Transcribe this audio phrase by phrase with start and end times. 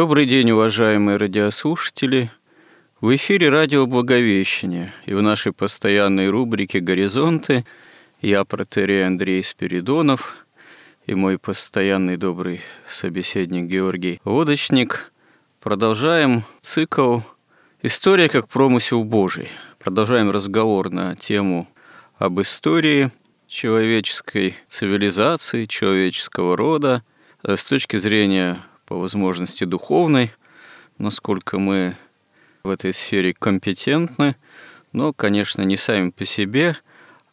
[0.00, 2.30] Добрый день, уважаемые радиослушатели.
[3.02, 7.66] В эфире радио «Благовещение» и в нашей постоянной рубрике «Горизонты»
[8.22, 10.46] я, протерей Андрей Спиридонов,
[11.04, 15.12] и мой постоянный добрый собеседник Георгий Лодочник.
[15.60, 17.18] Продолжаем цикл
[17.82, 19.50] «История как промысел Божий».
[19.78, 21.68] Продолжаем разговор на тему
[22.16, 23.10] об истории
[23.46, 27.04] человеческой цивилизации, человеческого рода
[27.42, 30.32] с точки зрения по возможности духовной,
[30.98, 31.94] насколько мы
[32.64, 34.34] в этой сфере компетентны,
[34.92, 36.76] но, конечно, не сами по себе,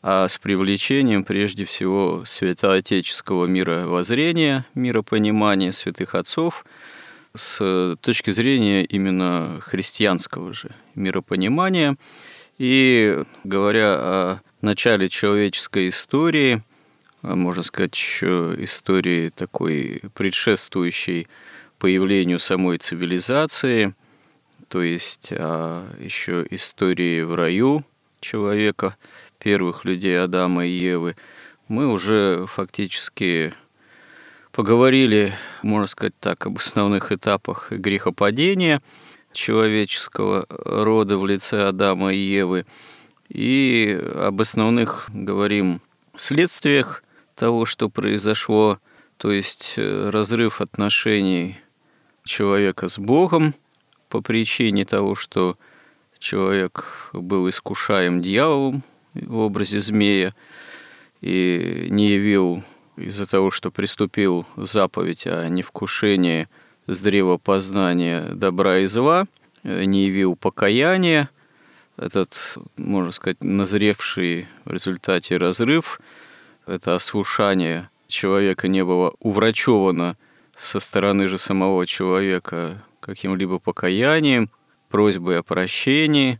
[0.04, 6.64] а с привлечением прежде всего святоотеческого мировоззрения, миропонимания святых отцов,
[7.34, 11.98] с точки зрения именно христианского же миропонимания.
[12.60, 16.62] И говоря о начале человеческой истории,
[17.22, 21.28] можно сказать, еще истории такой предшествующей
[21.80, 23.94] появлению самой цивилизации,
[24.68, 27.84] то есть а, еще истории в раю
[28.20, 28.96] человека,
[29.40, 31.16] первых людей Адама и Евы,
[31.68, 33.54] мы уже фактически
[34.52, 38.82] поговорили, можно сказать так, об основных этапах грехопадения
[39.32, 42.66] человеческого рода в лице Адама и Евы.
[43.30, 45.82] И об основных говорим
[46.16, 47.04] следствиях
[47.38, 48.80] того, что произошло,
[49.18, 51.58] то есть э, разрыв отношений
[52.24, 53.54] человека с Богом
[54.10, 55.58] по причине того, что
[56.20, 58.84] человек был искушаем дьяволом
[59.14, 60.34] в образе змея
[61.22, 62.64] и не явил
[62.98, 66.50] из-за того, что приступил заповедь о невкушении
[66.88, 69.28] с древа познания добра и зла,
[69.64, 71.30] не явил покаяния,
[71.98, 76.00] этот, можно сказать, назревший в результате разрыв,
[76.68, 80.18] это ослушание человека не было уврачевано
[80.56, 84.50] со стороны же самого человека каким-либо покаянием,
[84.90, 86.40] просьбой о прощении.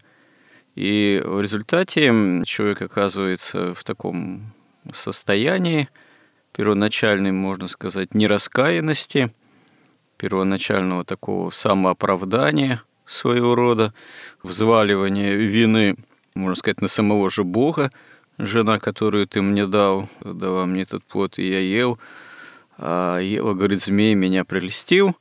[0.76, 2.08] И в результате
[2.46, 4.54] человек оказывается в таком
[4.92, 5.90] состоянии
[6.56, 9.32] первоначальной, можно сказать, нераскаянности,
[10.18, 13.94] первоначального такого самооправдания своего рода,
[14.44, 15.96] взваливания вины,
[16.36, 17.92] можно сказать, на самого же Бога,
[18.38, 22.00] жена, которую ты мне дал, дала мне этот плод, и я ел–
[22.78, 25.16] а Ева говорит, змей меня прелестил.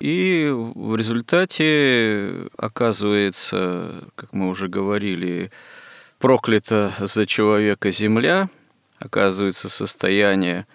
[0.00, 5.50] И в результате оказывается, как мы уже говорили,
[6.18, 8.48] проклята за человека земля,
[8.98, 10.66] оказывается состояние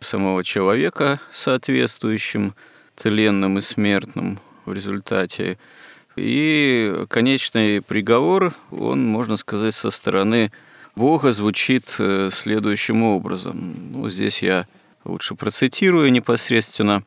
[0.00, 2.54] самого человека соответствующим
[2.96, 5.58] тленным и смертным в результате.
[6.16, 10.52] И конечный приговор, он, можно сказать, со стороны
[10.96, 13.76] Бога звучит э, следующим образом.
[13.92, 14.66] Ну, здесь я
[15.04, 17.02] лучше процитирую непосредственно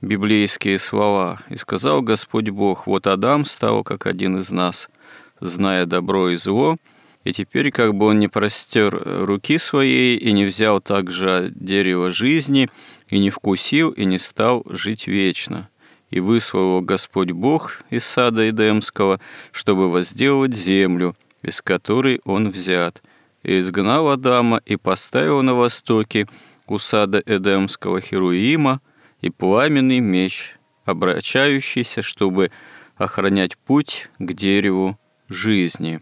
[0.00, 1.38] библейские слова.
[1.48, 4.90] «И сказал Господь Бог, вот Адам стал как один из нас,
[5.38, 6.76] зная добро и зло,
[7.22, 12.68] и теперь как бы он не простер руки своей и не взял также дерево жизни,
[13.08, 15.68] и не вкусил, и не стал жить вечно.
[16.10, 19.20] И выслал его Господь Бог из сада Эдемского,
[19.52, 23.00] чтобы возделать землю, из которой он взят.
[23.42, 26.26] И изгнал Адама, и поставил на востоке,
[26.70, 28.80] у сада Эдемского Херуима
[29.20, 32.52] и пламенный меч, обращающийся, чтобы
[32.96, 34.96] охранять путь к дереву
[35.28, 36.00] жизни.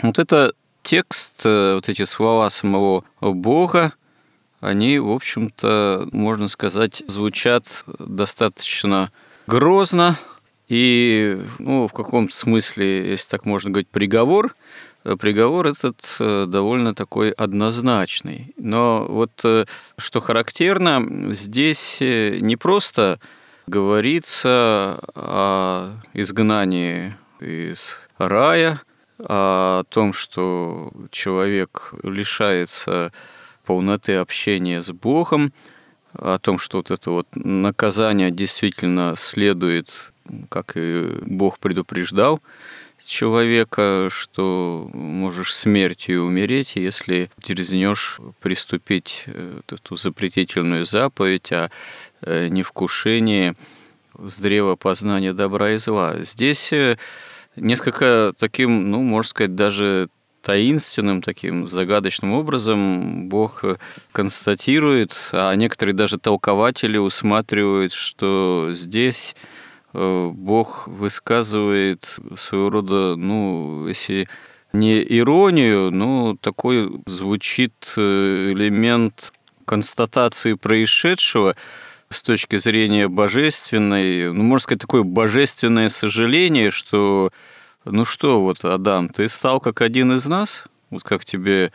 [0.00, 3.92] Вот это текст, э, вот эти слова самого Бога,
[4.60, 9.10] они, в общем-то, можно сказать, звучат достаточно
[9.46, 10.16] грозно,
[10.68, 14.54] и, ну, в каком-то смысле, если так можно говорить, приговор–
[15.16, 18.52] приговор этот э, довольно такой однозначный.
[18.56, 19.64] Но вот э,
[19.96, 23.20] что характерно, здесь не просто
[23.66, 28.80] говорится о изгнании из рая,
[29.18, 33.12] о том, что человек лишается
[33.64, 35.52] полноты общения с Богом,
[36.14, 40.12] о том, что вот это вот наказание действительно следует
[40.48, 42.40] как и Бог предупреждал
[43.08, 51.70] человека, что можешь смертью умереть, если дерзнешь приступить э, эту запретительную заповедь о
[52.20, 53.54] э, невкушении
[54.18, 56.22] с древа познания добра и зла.
[56.22, 56.98] Здесь э,
[57.56, 60.08] несколько таким, ну, можно сказать, даже
[60.42, 63.64] таинственным, таким загадочным образом Бог
[64.12, 69.34] констатирует, а некоторые даже толкователи усматривают, что здесь
[69.92, 74.28] Бог высказывает своего рода, ну, если
[74.72, 79.32] не иронию, но такой звучит э, элемент
[79.64, 81.56] констатации происшедшего
[82.10, 87.30] с точки зрения божественной, ну, можно сказать, такое божественное сожаление, что
[87.84, 90.64] ну что, вот, Адам, ты стал как один из нас?
[90.90, 91.72] Вот как тебе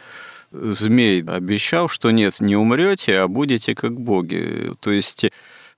[0.52, 4.74] змей обещал, что нет, не умрете, а будете как боги.
[4.80, 5.26] То есть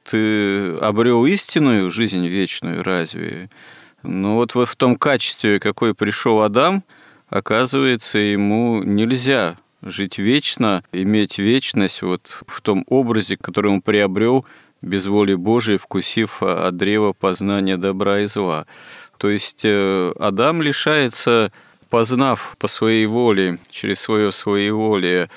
[0.10, 3.50] ты обрел истинную жизнь вечную, разве?
[4.04, 6.84] Но вот в том качестве, какой пришел Адам,
[7.30, 14.46] оказывается, ему нельзя жить вечно, иметь вечность вот в том образе, который он приобрел
[14.82, 18.66] без воли Божией, вкусив от древа познания добра и зла.
[19.18, 21.52] То есть э, Адам лишается,
[21.90, 25.30] познав по своей воле, через свое своеволие,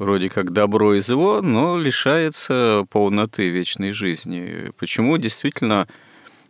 [0.00, 4.72] вроде как добро и зло, но лишается полноты вечной жизни.
[4.78, 5.86] Почему действительно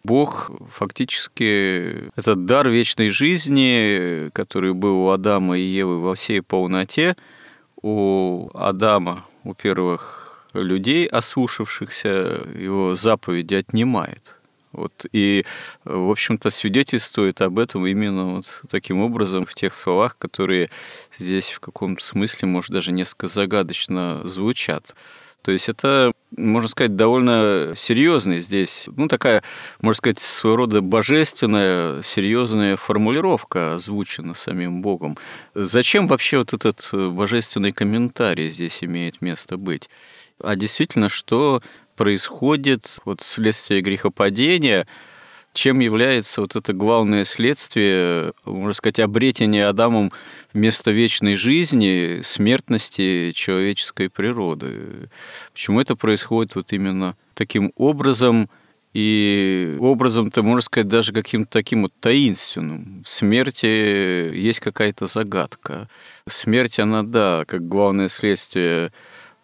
[0.05, 7.17] Бог фактически этот дар вечной жизни, который был у Адама и Евы во всей полноте,
[7.83, 14.37] у Адама, у первых людей, осушившихся, его заповеди отнимает–
[14.73, 15.45] вот, и,
[15.85, 20.71] в общем-то, свидетельствует об этом именно вот таким образом в тех словах, которые
[21.19, 24.95] здесь в каком-то смысле, может, даже несколько загадочно звучат.
[25.43, 29.43] То есть это, можно сказать, довольно серьезная здесь, ну, такая,
[29.81, 35.17] можно сказать, своего рода божественная, серьезная формулировка озвучена самим Богом.
[35.55, 39.89] Зачем вообще вот этот божественный комментарий здесь имеет место быть?
[40.43, 41.63] А действительно, что
[42.01, 44.87] происходит вот вследствие грехопадения,
[45.53, 50.11] чем является вот это главное следствие, можно сказать, обретения Адамом
[50.55, 55.11] вместо вечной жизни, смертности человеческой природы.
[55.53, 58.49] Почему это происходит вот именно таким образом,
[58.95, 63.03] и образом-то, можно сказать, даже каким-то таким вот таинственным.
[63.05, 65.87] В смерти есть какая-то загадка.
[66.27, 68.91] Смерть, она, да, как главное следствие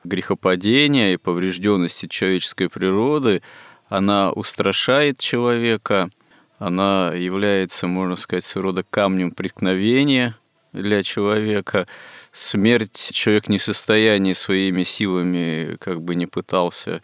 [0.07, 3.43] грехопадения и поврежденности человеческой природы,
[3.89, 6.11] она устрашает человека,
[6.59, 10.37] она является, можно сказать, своего рода камнем преткновения
[10.73, 11.87] для человека.
[12.33, 17.03] Смерть человек не в состоянии своими силами, как бы не пытался,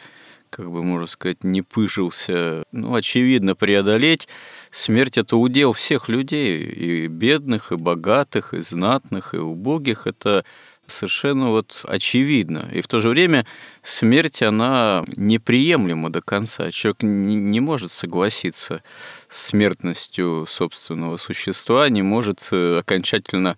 [0.50, 4.28] как бы, можно сказать, не пыжился, ну, очевидно, преодолеть.
[4.70, 10.06] Смерть– это удел всех людей, и бедных, и богатых, и знатных, и убогих.
[10.06, 10.44] Это
[10.92, 12.68] совершенно вот очевидно.
[12.72, 13.46] И в то же время
[13.82, 16.70] смерть, она неприемлема до конца.
[16.70, 18.82] Человек не может согласиться
[19.28, 23.56] с смертностью собственного существа, не может э, окончательно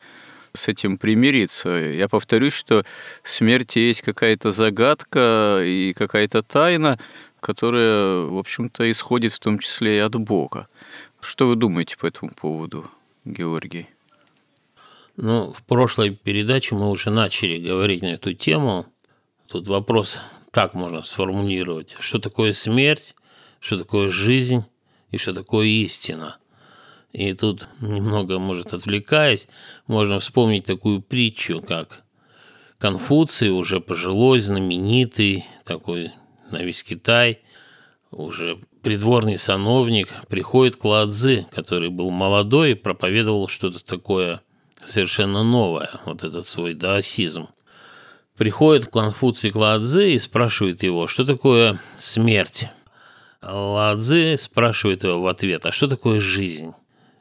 [0.54, 1.68] с этим примириться.
[1.68, 2.84] Я повторюсь, что
[3.22, 6.98] смерть есть какая-то загадка и какая-то тайна,
[7.40, 10.68] которая, в общем-то, исходит в том числе и от Бога.
[11.20, 12.90] Что вы думаете по этому поводу,
[13.24, 13.88] Георгий?
[15.16, 18.86] Ну, в прошлой передаче мы уже начали говорить на эту тему.
[19.46, 20.18] Тут вопрос
[20.50, 21.94] так можно сформулировать.
[22.00, 23.14] Что такое смерть,
[23.60, 24.64] что такое жизнь
[25.10, 26.38] и что такое истина.
[27.12, 29.46] И тут, немного, может, отвлекаясь,
[29.86, 32.02] можно вспомнить такую притчу, как
[32.78, 36.10] Конфуций, уже пожилой, знаменитый, такой
[36.50, 37.40] на весь Китай,
[38.10, 44.42] уже придворный сановник, приходит к Ладзы, который был молодой и проповедовал что-то такое–
[44.86, 47.48] совершенно новое, вот этот свой даосизм.
[48.36, 52.68] Приходит Конфуций к Ладзе и спрашивает его, что такое смерть.
[53.40, 56.72] Ладзе спрашивает его в ответ, а что такое жизнь?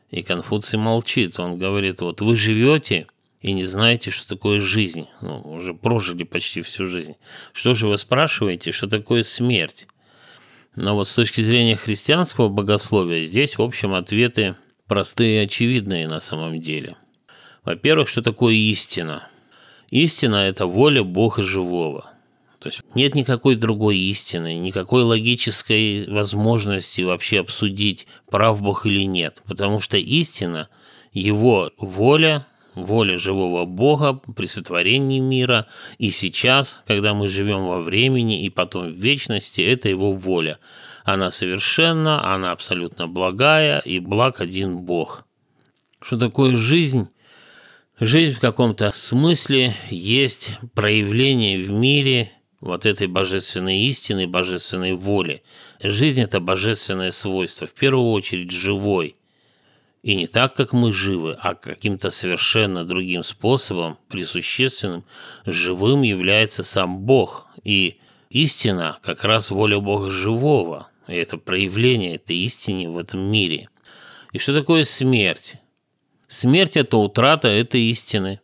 [0.09, 3.07] И Конфуций молчит, он говорит, вот вы живете
[3.41, 7.15] и не знаете, что такое жизнь, ну, уже прожили почти всю жизнь.
[7.51, 9.87] Что же вы спрашиваете, что такое смерть?
[10.75, 14.55] Но вот с точки зрения христианского богословия здесь, в общем, ответы
[14.87, 16.95] простые и очевидные на самом деле–
[17.63, 19.27] во-первых, что такое истина?
[19.89, 22.09] Истина– это воля Бога живого.
[22.59, 29.41] То есть нет никакой другой истины, никакой логической возможности вообще обсудить, прав Бог или нет.
[29.45, 30.69] Потому что истина–
[31.13, 35.67] его воля, воля живого Бога при сотворении мира,
[35.99, 40.59] и сейчас, когда мы живем во времени и потом в вечности, это его воля.
[41.05, 45.25] она совершенна, она абсолютно благая, и благ один Бог.
[46.01, 47.09] Что такое жизнь?
[47.99, 55.43] Жизнь в каком-то смысле есть проявление в мире вот этой божественной истины, божественной воли.
[55.79, 59.15] Жизнь– это божественное свойство, в первую очередь живой.
[60.01, 65.05] И не так, как мы живы, а каким-то совершенно другим способом, присущественным,
[65.45, 67.45] живым является сам Бог.
[67.63, 67.99] И
[68.31, 70.89] истина как раз воля Бога живого.
[71.07, 73.69] И это проявление этой истины в этом мире.
[74.31, 75.57] И что такое смерть?
[76.33, 78.41] Смерть– это утрата этой истины,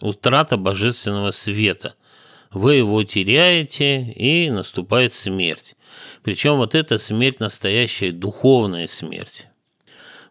[0.00, 1.94] утрата божественного света.
[2.50, 5.76] Вы его теряете, и наступает смерть.
[6.24, 9.46] Причем вот эта смерть– настоящая духовная смерть.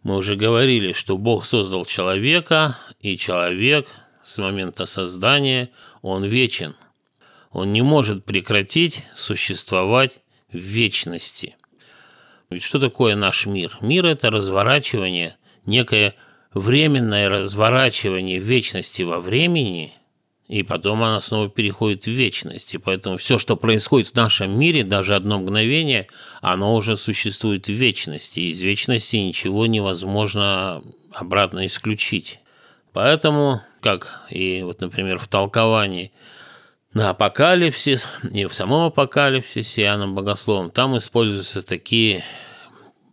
[0.03, 3.87] Мы уже говорили, что Бог создал человека, и человек
[4.21, 5.69] с момента создания,
[6.01, 6.75] он вечен.
[7.51, 10.19] Он не может прекратить существовать
[10.51, 11.55] в вечности.
[12.49, 13.77] Ведь что такое наш мир?
[13.79, 16.15] Мир– это разворачивание, некое
[16.53, 19.93] временное разворачивание вечности во времени,
[20.47, 22.73] и потом она снова переходит в вечность.
[22.73, 26.07] И поэтому все, что происходит в нашем мире, даже одно мгновение,
[26.41, 28.39] оно уже существует в вечности.
[28.41, 32.39] И из вечности ничего невозможно обратно исключить.
[32.91, 36.11] Поэтому, как и вот, например, в толковании
[36.93, 42.25] на апокалипсис и в самом апокалипсисе Иоанном Богословом, там используются такие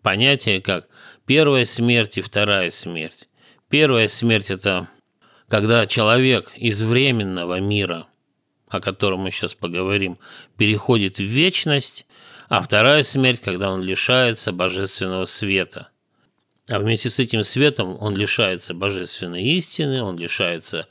[0.03, 0.89] понятия, как
[1.27, 3.28] первая смерть и вторая смерть.
[3.69, 4.89] Первая смерть– это
[5.49, 8.07] когда человек из временного мира,
[8.69, 10.19] о котором мы сейчас поговорим,
[10.57, 12.07] переходит в вечность,
[12.49, 15.89] а вторая смерть, когда он лишается божественного света.
[16.71, 20.87] А вместе с этим светом он лишается божественной истины, он лишается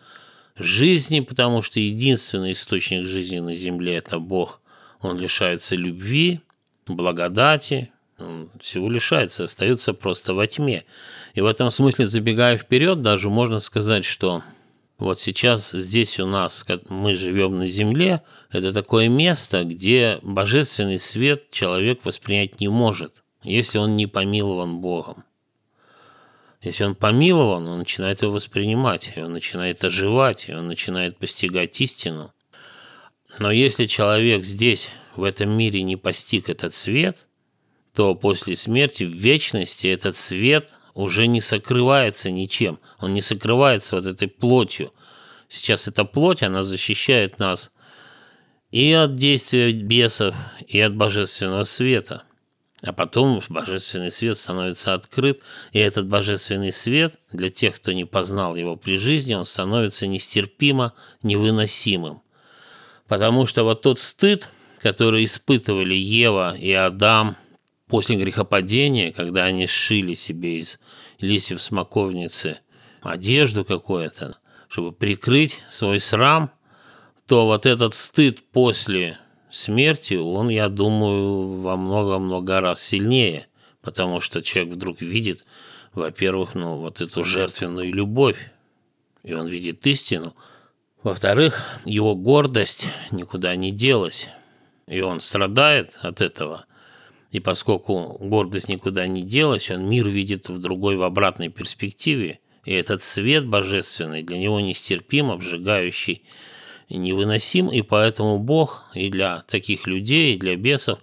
[0.56, 4.62] жизни, потому что единственный источник жизни на земле– это Бог.
[5.02, 6.42] Он лишается любви,
[6.88, 10.86] благодати, он всего лишается, остается просто во тьме.
[11.34, 14.44] И в этом смысле, забегая вперед, даже можно сказать, что
[14.98, 20.98] вот сейчас здесь у нас, как мы живем на Земле, это такое место, где божественный
[20.98, 25.24] свет человек воспринять не может, если он не помилован Богом.
[26.64, 31.80] Если он помилован, он начинает его воспринимать, и он начинает оживать, и он начинает постигать
[31.80, 32.34] истину.
[33.38, 37.27] Но если человек здесь, в этом мире, не постиг этот свет,
[37.98, 42.78] то после смерти в вечности этот свет уже не сокрывается ничем.
[43.00, 44.94] Он не сокрывается вот этой плотью.
[45.50, 47.72] Сейчас эта плоть, она защищает нас
[48.70, 50.36] и от действия бесов,
[50.68, 52.22] и от божественного света.
[52.84, 58.56] А потом божественный свет становится открыт, и этот божественный свет для тех, кто не познал
[58.56, 62.22] его при жизни, он становится нестерпимо невыносимым.
[63.08, 64.50] Потому что вот тот стыд,
[64.84, 67.38] который испытывали Ева и Адам–
[67.88, 70.80] после грехопадения, когда они сшили себе из
[71.20, 72.60] листьев смоковницы
[73.02, 76.52] одежду какую-то, чтобы прикрыть свой срам,
[77.26, 79.18] то вот этот стыд после
[79.50, 83.48] смерти, он, я думаю, во много-много раз сильнее,
[83.82, 85.46] потому что человек вдруг видит,
[85.94, 88.52] во-первых, ну, вот эту жертвенную любовь,
[89.24, 90.36] и он видит истину.
[91.04, 94.30] Во-вторых, его гордость никуда не делась,
[94.88, 96.66] и он страдает от этого–
[97.38, 102.40] и поскольку гордость никуда не делась, он мир видит в другой, в обратной перспективе.
[102.66, 106.24] И этот свет божественный для него нестерпим, обжигающий,
[106.90, 107.70] невыносим.
[107.70, 110.98] И поэтому Бог и для таких людей, и для бесов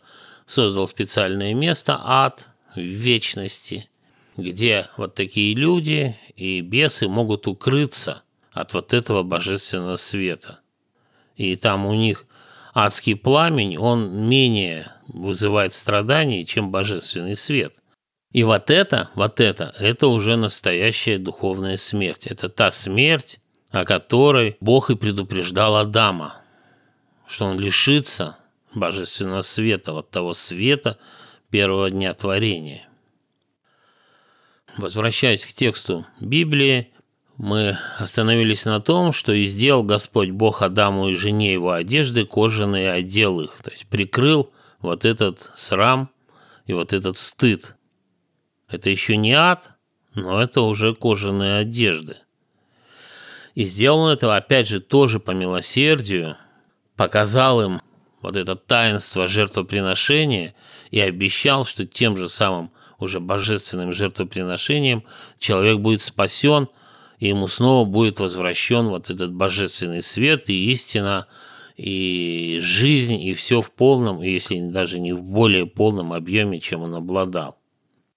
[0.44, 3.88] создал специальное место, ад, в вечности,
[4.36, 10.58] где вот такие люди и бесы могут укрыться от вот этого божественного света.
[11.36, 12.26] И там у них
[12.74, 17.80] адский пламень, он менее вызывает страдания, чем божественный свет.
[18.32, 22.26] И вот это, вот это, это уже настоящая духовная смерть.
[22.26, 23.38] Это та смерть,
[23.70, 26.42] о которой Бог и предупреждал Адама,
[27.28, 28.36] что он лишится
[28.74, 30.98] божественного света, вот того света
[31.50, 32.88] первого дня творения.
[34.76, 36.92] Возвращаясь к тексту Библии,
[37.36, 42.92] мы остановились на том, что и сделал Господь Бог Адаму и жене его одежды кожаные
[42.92, 46.10] отдел их, то есть прикрыл вот этот срам
[46.66, 47.74] и вот этот стыд.
[48.68, 49.72] Это еще не ад,
[50.14, 52.18] но это уже кожаные одежды.
[53.54, 56.36] И сделал он это, опять же, тоже по милосердию,
[56.96, 57.80] показал им
[58.20, 60.54] вот это таинство жертвоприношения
[60.90, 65.02] и обещал, что тем же самым уже божественным жертвоприношением
[65.40, 66.68] человек будет спасен–
[67.24, 71.26] и ему снова будет возвращен вот этот божественный свет и истина,
[71.74, 76.94] и жизнь, и все в полном, если даже не в более полном объеме, чем он
[76.94, 77.56] обладал.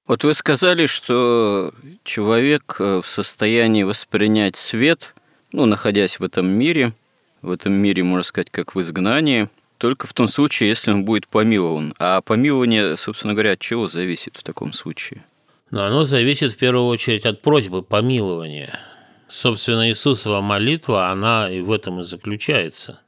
[0.07, 1.73] Вот вы сказали, что
[2.03, 5.15] человек э, в состоянии воспринять свет,
[5.53, 6.91] ну, находясь в этом мире,
[7.41, 9.47] в этом мире, можно сказать, как в изгнании,
[9.77, 11.93] только в том случае, если он будет помилован.
[11.97, 15.23] А помилование, собственно говоря, от чего зависит в таком случае?
[15.71, 18.77] Но оно зависит в первую очередь от просьбы помилования.
[19.29, 23.01] Собственно, Иисусова молитва, она и в этом и заключается.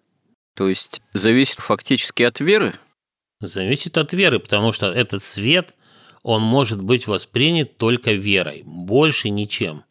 [0.56, 2.74] То есть зависит фактически от веры?
[3.40, 5.74] Зависит от веры, потому что этот свет,
[6.24, 9.84] он может быть воспринят только верой, больше ничем.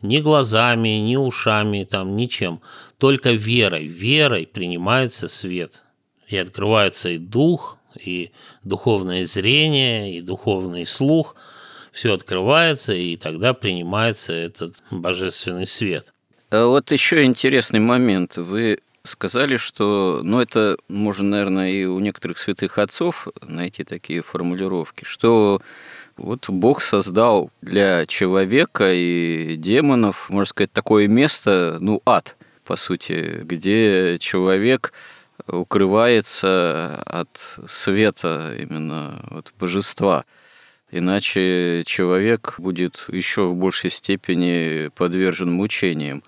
[0.00, 2.60] Ни глазами, ни ушами, там, ничем.
[2.98, 3.86] Только верой.
[3.86, 5.82] Верой принимается свет.
[6.28, 8.30] И открывается и дух, и
[8.62, 11.36] духовное зрение, и духовный слух.
[11.94, 16.12] Все открывается, и тогда принимается этот божественный свет.
[16.50, 18.36] А вот еще интересный момент.
[18.36, 25.04] Вы сказали, что, ну, это можно, наверное, и у некоторых святых отцов найти такие формулировки,
[25.04, 25.62] что
[26.16, 33.40] вот Бог создал для человека и демонов, можно сказать, такое место, ну, ад, по сути,
[33.44, 34.92] где человек
[35.46, 40.24] укрывается от света именно от божества.
[40.94, 46.22] Иначе человек будет еще в большей степени подвержен мучениям.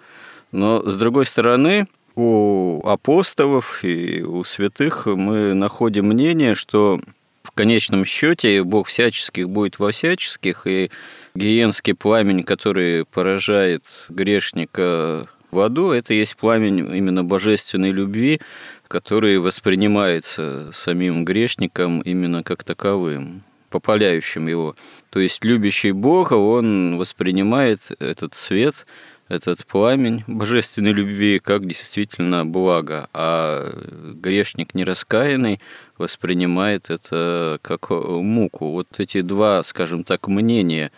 [0.50, 7.00] Но, с другой стороны, у апостолов и у святых мы находим мнение, что
[7.44, 10.90] в конечном счете Бог всяческих будет во всяческих, и
[11.36, 18.40] гиенский пламень, который поражает грешника в аду, это есть пламень именно божественной любви,
[18.88, 23.44] который воспринимается самим грешником именно как таковым,
[23.80, 24.74] попаляющим его.
[25.10, 28.86] То есть любящий Бога, он воспринимает этот свет–
[29.28, 33.72] этот пламень божественной любви как действительно благо, а
[34.14, 35.60] грешник нераскаянный
[35.98, 38.70] воспринимает это как муку.
[38.70, 40.92] Вот эти два, скажем так, мнения,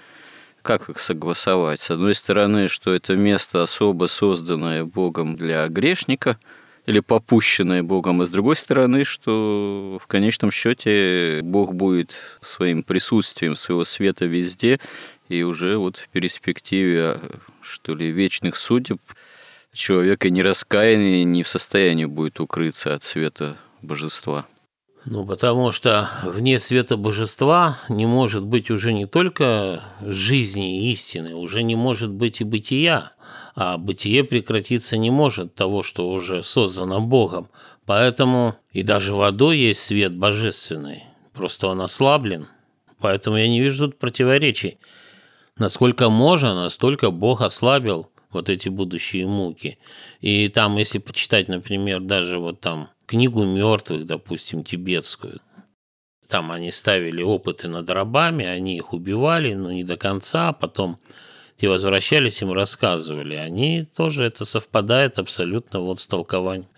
[0.63, 1.81] как их согласовать?
[1.81, 6.39] С одной стороны, что это место особо созданное Богом для грешника
[6.89, 13.57] или попущенное Богом, а с другой стороны, что в конечном счете Бог будет своим присутствием
[13.57, 14.81] своего света везде,
[15.29, 17.21] и уже вот в перспективе
[17.61, 18.99] что ли, вечных судеб
[19.75, 24.47] человека не раскаянный, не в состоянии будет укрыться от света божества.
[25.05, 31.35] Ну, потому что вне света божества не может быть уже не только жизни и истины,
[31.35, 33.13] уже не может быть и бытия,
[33.61, 37.49] а бытие прекратиться не может того, что уже создано Богом.
[37.87, 42.47] Поэтому и даже водой есть свет божественный, просто он ослаблен.
[43.01, 44.79] Поэтому я не вижу тут противоречий.
[45.57, 49.79] Насколько можно, настолько Бог ослабил вот эти будущие муки.
[50.21, 55.41] И там, если почитать, например, даже вот там книгу мертвых, допустим, тибетскую,
[56.29, 61.01] там они ставили опыты над рабами, они их убивали, но не до конца, а потом
[61.61, 63.35] те возвращались, им рассказывали.
[63.35, 66.69] Они тоже, это совпадает абсолютно вот с толкованием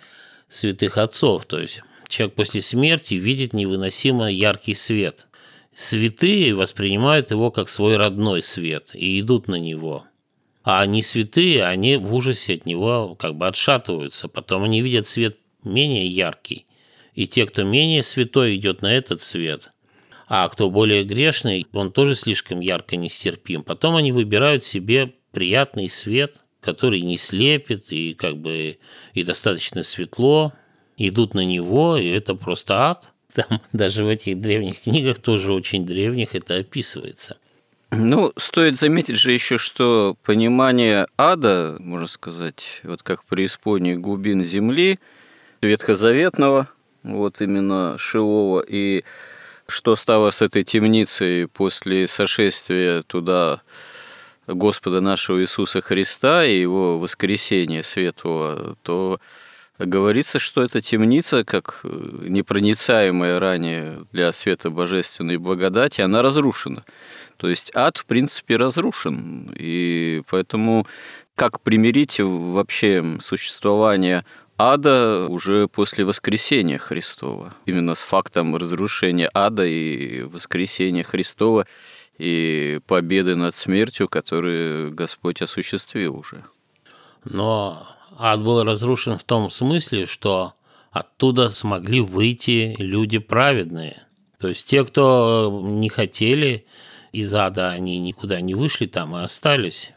[0.48, 1.46] святых отцов.
[1.46, 5.26] То есть человек после смерти видит невыносимо яркий свет–
[5.72, 10.04] Святые воспринимают его как свой родной свет и идут на него.
[10.62, 14.28] А не святые, они в ужасе от него как бы отшатываются.
[14.28, 16.66] Потом они видят свет менее яркий.
[17.14, 19.72] И те, кто менее святой, идет на этот свет.
[20.30, 23.64] А кто более грешный, он тоже слишком ярко нестерпим.
[23.64, 28.78] Потом они выбирают себе приятный свет, который не слепит и как бы
[29.12, 30.52] и достаточно светло,
[30.96, 33.08] идут на него, и это просто ад.
[33.34, 37.36] Там даже в этих древних книгах, тоже очень древних, это описывается.
[37.90, 45.00] Ну, стоит заметить же еще, что понимание ада, можно сказать, вот как преисподней глубин земли,
[45.60, 46.68] ветхозаветного,
[47.02, 49.02] вот именно Шилова, и
[49.70, 53.62] что стало с этой темницей после сошествия туда
[54.46, 59.20] Господа нашего Иисуса Христа и его воскресения светлого, то
[59.78, 61.88] говорится, что эта темница, как э,
[62.28, 66.84] непроницаемая ранее для света божественной благодати, она разрушена.
[67.36, 69.54] То есть ад, в принципе, разрушен.
[69.56, 70.86] И поэтому
[71.34, 74.26] как примирить вообще существование
[74.60, 77.54] ада уже после воскресения Христова?
[77.66, 81.66] Именно с фактом разрушения ада и воскресения Христова
[82.18, 86.44] и победы над смертью, которую Господь осуществил уже.
[87.24, 87.86] Но
[88.18, 90.54] ад был разрушен в том смысле, что
[90.90, 94.02] оттуда смогли выйти люди праведные.
[94.38, 96.66] То есть те, кто не хотели
[97.12, 99.92] из ада, они никуда не вышли там и остались.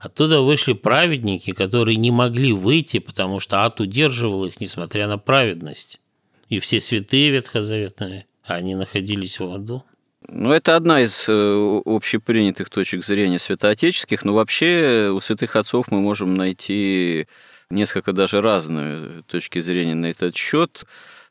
[0.00, 6.00] Оттуда вышли праведники, которые не могли выйти, потому что ад удерживал их, несмотря на праведность.
[6.48, 9.84] И все святые ветхозаветные, они находились в аду.
[10.26, 16.00] Ну, это одна из э, общепринятых точек зрения святоотеческих, но вообще у святых отцов мы
[16.00, 17.26] можем найти
[17.68, 20.84] несколько даже разные точки зрения на этот счет.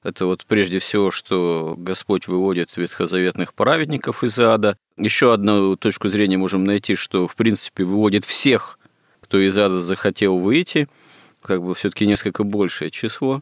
[0.03, 4.77] Это вот прежде всего, что Господь выводит ветхозаветных праведников из ада.
[4.97, 8.79] Еще одну точку зрения можем найти, что в принципе выводит всех,
[9.19, 10.87] кто из ада захотел выйти–
[11.41, 13.41] как бы все-таки несколько большее число,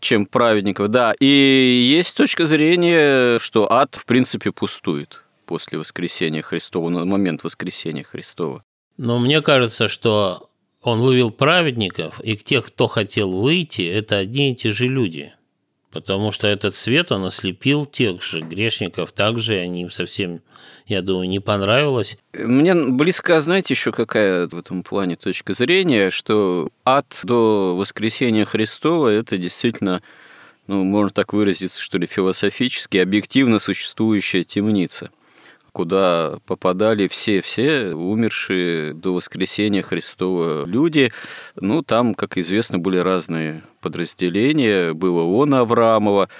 [0.00, 0.88] чем праведников.
[0.88, 7.44] Да, и есть точка зрения, что ад в принципе пустует после воскресения Христова, на момент
[7.44, 8.64] воскресения Христова.
[8.96, 10.48] Но мне кажется, что
[10.82, 15.32] он вывел праведников, и тех, кто хотел выйти, это одни и те же люди–
[15.96, 20.42] потому что этот свет, он ослепил тех же грешников, также они им совсем,
[20.86, 22.18] я думаю, не понравилось.
[22.34, 29.08] Мне близко, знаете, еще какая в этом плане точка зрения, что ад до воскресения Христова–
[29.08, 30.02] это действительно
[30.66, 35.10] ну, можно так выразиться, что ли, философически, объективно существующая темница
[35.76, 41.12] куда попадали все-все умершие до воскресения Христова люди.
[41.54, 44.94] Ну, там, как известно, были разные подразделения.
[44.94, 46.30] Было он Авраамова,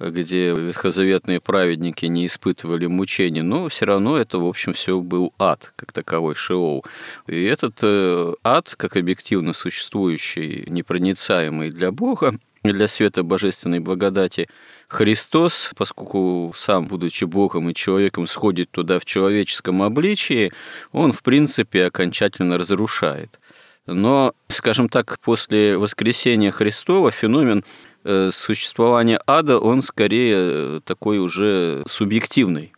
[0.00, 5.74] где ветхозаветные праведники не испытывали мучений, но все равно это, в общем, все был ад,
[5.76, 6.82] как таковой Шиол.
[7.26, 12.32] И этот э, ад, как объективно существующий, непроницаемый для Бога,
[12.62, 14.48] для света божественной благодати,
[14.88, 20.52] Христос, поскольку сам, будучи Богом и человеком, сходит туда в человеческом обличии,
[20.92, 23.40] он, в принципе, окончательно разрушает.
[23.86, 27.64] Но, скажем так, после воскресения Христова феномен
[28.04, 32.72] э, существования ада, он скорее э, такой уже субъективный.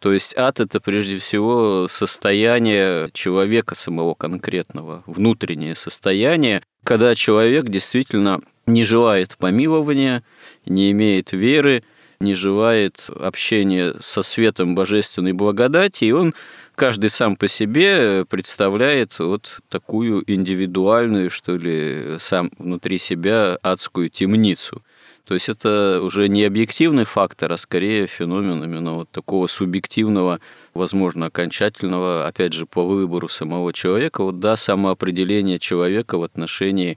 [0.00, 8.40] То есть ад– это прежде всего состояние человека самого конкретного, внутреннее состояние, когда человек действительно
[8.66, 10.22] не желает помилования,
[10.68, 11.82] не имеет веры,
[12.20, 16.34] не желает общения со светом божественной благодати, и он
[16.74, 24.82] каждый сам по себе представляет вот такую индивидуальную, что ли, сам внутри себя адскую темницу.
[25.28, 30.40] То есть это уже не объективный фактор, а скорее феномен именно вот такого субъективного,
[30.72, 36.96] возможно, окончательного, опять же, по выбору самого человека, вот да, самоопределение человека в отношении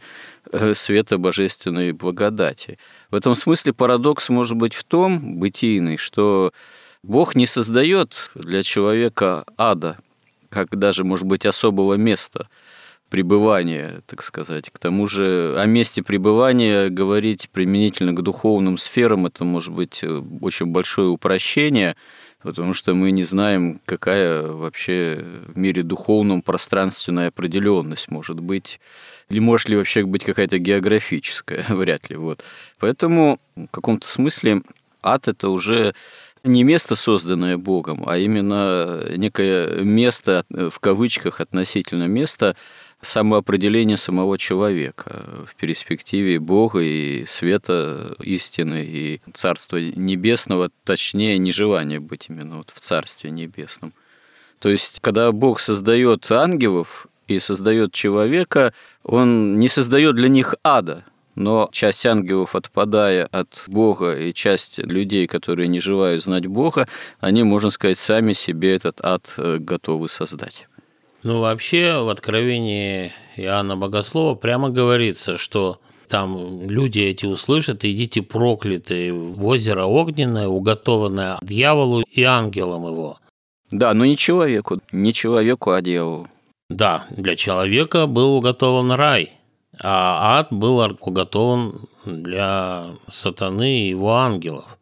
[0.50, 2.80] э, света божественной благодати.
[3.10, 6.54] В этом смысле парадокс может быть в том, бытийный, что
[7.04, 9.98] Бог не создает для человека ада,
[10.48, 12.48] как даже, может быть, особого места–
[13.12, 14.70] пребывания, так сказать.
[14.72, 20.22] К тому же о месте пребывания говорить применительно к духовным сферам это может быть э,
[20.40, 21.98] очень большое упрощение,
[22.42, 28.80] потому что мы не знаем, какая вообще в мире духовном пространственная определенность может быть,
[29.30, 32.16] или может ли вообще быть какая-то географическая, вряд ли.
[32.16, 32.42] Вот.
[32.80, 34.62] Поэтому в каком-то смысле
[35.04, 35.94] ад это уже
[36.44, 42.56] не место, созданное Богом, а именно некое место, в кавычках, относительно места,
[43.02, 52.28] самоопределение самого человека в перспективе Бога и света истины и Царства Небесного, точнее, нежелание быть
[52.30, 53.94] именно вот в Царстве Небесном.
[54.60, 61.04] То есть, когда Бог создает ангелов и создает человека, он не создает для них ада,
[61.36, 66.88] но часть ангелов, отпадая от Бога, и часть людей, которые не желают знать Бога,
[67.20, 70.68] они, можно сказать, сами себе этот ад э, готовы создать.
[71.24, 79.14] Ну, вообще, в Откровении Иоанна Богослова прямо говорится, что там люди эти услышат, идите проклятые
[79.14, 83.20] в озеро огненное, уготованное дьяволу и ангелам его.
[83.70, 86.28] Да, но не человеку, не человеку, а дьяволу.
[86.70, 89.34] Да, для человека был уготован рай,
[89.80, 94.78] а ад был уготован для сатаны и его ангелов.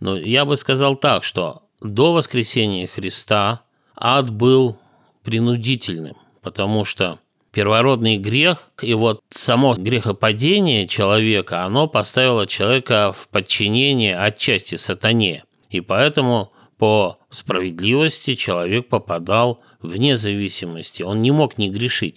[0.00, 3.62] Но я бы сказал так, что до воскресения Христа
[3.94, 4.76] ад был
[5.22, 7.18] принудительным, потому что
[7.52, 15.44] первородный грех и вот само грехопадение человека, оно поставило человека в подчинение отчасти сатане.
[15.70, 21.02] И поэтому по справедливости человек попадал вне зависимости.
[21.02, 22.16] Он не мог не грешить.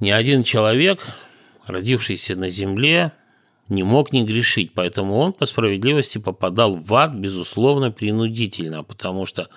[0.00, 1.00] Ни один человек,
[1.66, 3.12] родившийся на земле,
[3.68, 9.48] не мог не грешить, поэтому он по справедливости попадал в ад, безусловно, принудительно, потому что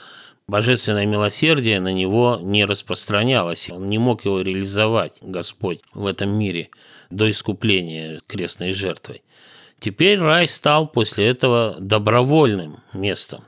[0.47, 3.69] божественное милосердие на него не распространялось.
[3.69, 6.69] Он не мог его реализовать, Господь, в этом мире
[7.10, 9.23] до искупления крестной жертвой.
[9.79, 13.43] Теперь рай стал после этого добровольным местом.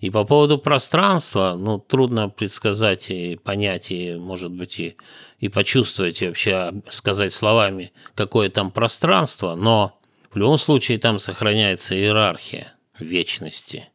[0.00, 4.96] И по поводу пространства, ну, трудно предсказать и понять, и, может быть, и,
[5.40, 9.98] и почувствовать, и вообще сказать словами, какое там пространство, но
[10.30, 13.88] в любом случае там сохраняется иерархия вечности.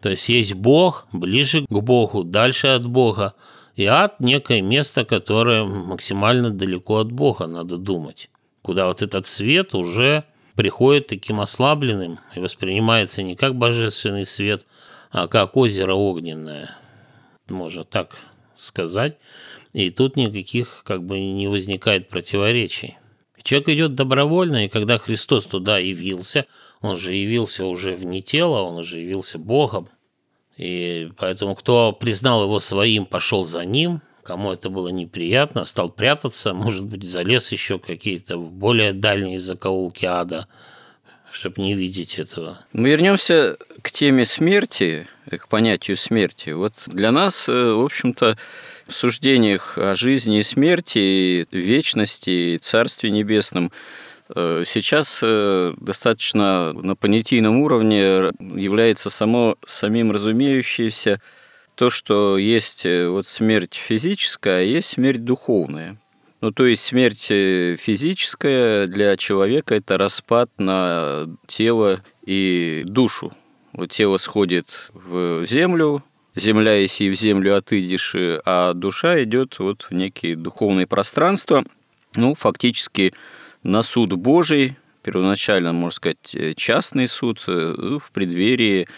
[0.00, 3.34] То есть есть Бог, ближе к Богу, дальше от Бога,
[3.74, 8.30] и ад– некое место, которое максимально далеко от Бога, надо думать,
[8.62, 14.66] куда вот этот свет уже приходит таким ослабленным и воспринимается не как божественный свет,
[15.10, 16.76] а как озеро огненное,
[17.48, 18.16] можно так
[18.56, 19.16] сказать.
[19.72, 22.96] И тут никаких как бы не возникает противоречий.
[23.42, 26.46] Человек идет добровольно, и когда Христос туда явился,
[26.80, 29.88] он же явился уже вне тела, он уже явился Богом.
[30.56, 36.52] И поэтому кто признал его своим, пошел за ним, кому это было неприятно, стал прятаться,
[36.52, 40.48] может быть, залез еще какие-то более дальние закоулки ада,
[41.30, 42.58] чтобы не видеть этого.
[42.72, 46.50] Мы вернемся к теме смерти, к понятию смерти.
[46.50, 48.36] Вот для нас, э, в общем-то,
[48.86, 53.70] в суждениях о жизни и смерти, вечности и Царстве Небесном э,
[54.34, 61.20] сейчас э, достаточно на понятийном уровне является само самим разумеющееся
[61.74, 65.96] то, что есть вот смерть физическая, а есть смерть духовная.
[66.40, 73.32] Ну, то есть смерть физическая для человека– это распад на тело и душу.
[73.72, 76.02] Вот тело сходит в землю,
[76.34, 78.14] земля, если в землю отыдешь,
[78.44, 81.64] а душа идет вот в некие духовные пространства,
[82.14, 83.14] ну, фактически
[83.62, 88.88] на суд Божий, первоначально, можно сказать, частный суд, э, в преддверии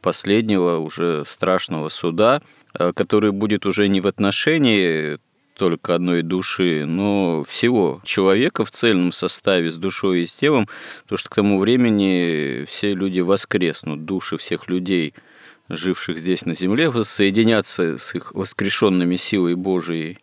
[0.00, 2.42] последнего уже страшного суда,
[2.74, 5.18] э, который будет уже не в отношении
[5.56, 10.68] только одной души, но всего человека в цельном составе с душой и с телом,
[11.02, 15.14] потому что к тому времени все люди воскреснут, души всех людей–
[15.68, 20.18] живших здесь на земле, соединяться с их воскрешенными силой Божией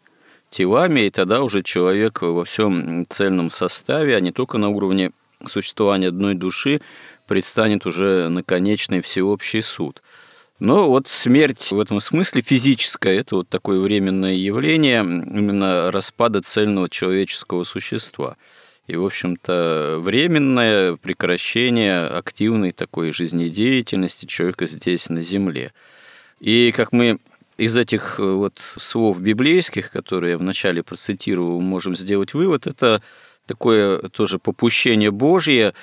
[0.56, 5.12] телами, и тогда уже человек во всем цельном составе, а не только на уровне
[5.46, 6.82] существования одной души,
[7.28, 10.02] предстанет уже на конечный всеобщий суд.
[10.60, 16.90] Но вот смерть в этом смысле физическая– это вот такое временное явление именно распада цельного
[16.90, 18.38] человеческого существа–
[18.88, 25.74] и, в общем-то, временное прекращение активной такой жизнедеятельности человека здесь, на Земле.
[26.40, 27.18] И как мы
[27.58, 33.02] из этих э, вот слов библейских, которые я вначале процитировал, можем сделать вывод, это
[33.46, 35.74] такое тоже попущение Божье,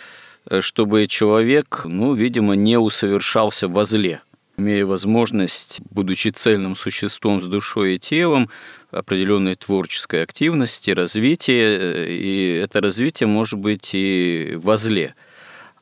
[0.47, 4.21] э, чтобы человек, ну, видимо, не усовершался во зле–
[4.57, 8.49] имея возможность, будучи цельным существом с душой и телом,
[8.91, 15.15] определенной творческой активности, развития, и это развитие может быть и во зле.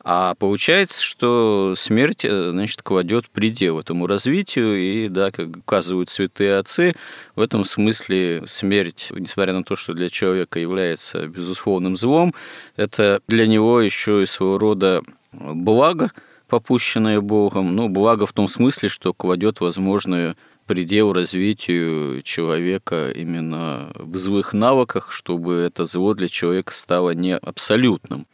[0.02, 6.56] А получается, что смерть, э, значит, кладет предел этому развитию, и, да, как указывают святые
[6.56, 6.94] отцы,
[7.36, 12.34] в этом смысле смерть, несмотря на то, что для человека является безусловным злом,
[12.76, 16.10] это для него еще и своего рода благо–
[16.50, 20.36] попущенное Богом, ну, благо в том смысле, что кладет возможную
[20.66, 28.26] предел развитию человека именно в злых навыках, чтобы это зло для человека стало не абсолютным.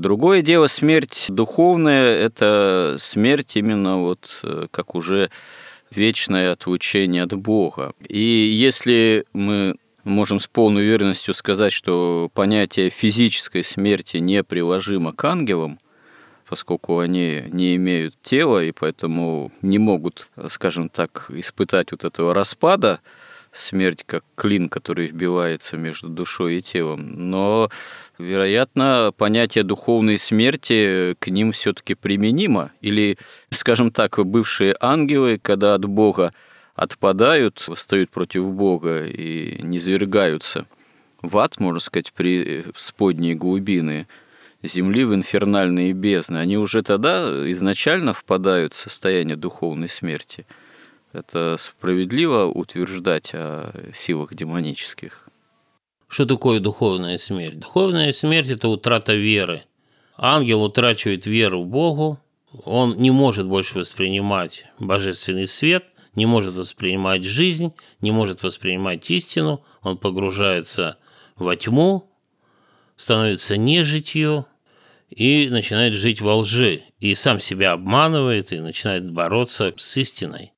[0.00, 5.30] Другое дело, смерть духовная– это смерть именно вот э, как уже
[5.90, 7.92] вечное отлучение от Бога.
[8.08, 15.22] И если мы можем с полной уверенностью сказать, что понятие физической смерти не приложимо к
[15.22, 15.78] ангелам–
[16.50, 22.98] поскольку они не имеют тела и поэтому не могут, скажем так, испытать вот этого распада,
[23.52, 27.30] смерть как клин, который вбивается между душой и телом.
[27.30, 27.70] Но,
[28.18, 32.72] вероятно, понятие духовной смерти к ним все-таки применимо.
[32.80, 33.18] Или,
[33.50, 36.32] скажем так, бывшие ангелы, когда от Бога
[36.74, 40.66] отпадают, встают против Бога и низвергаются
[41.22, 44.06] в ад, можно сказать, при сподней глубины–
[44.62, 50.46] земли в инфернальные бездны, они уже тогда изначально впадают в состояние духовной смерти.
[51.12, 55.28] Это справедливо утверждать о силах демонических.
[56.06, 57.58] Что такое духовная смерть?
[57.58, 59.64] Духовная смерть– это утрата веры.
[60.16, 62.18] Ангел утрачивает веру в Богу,
[62.64, 69.64] он не может больше воспринимать божественный свет, не может воспринимать жизнь, не может воспринимать истину,
[69.82, 70.98] он погружается
[71.36, 72.10] во тьму,
[72.96, 74.46] становится нежитью,
[75.08, 80.52] и начинает жить во лжи, и сам себя обманывает, и начинает бороться с истиной.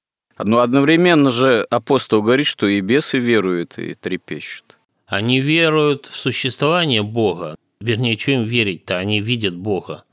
[0.44, 4.78] Но одновременно же апостол говорит, что и бесы веруют и трепещут.
[5.06, 7.56] Они веруют в существование Бога.
[7.80, 8.96] Вернее, что им верить-то?
[8.96, 10.04] Они видят Бога.